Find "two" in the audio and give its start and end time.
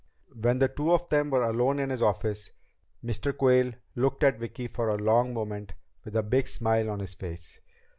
0.67-0.91